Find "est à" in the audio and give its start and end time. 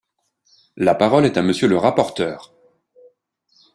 1.27-1.43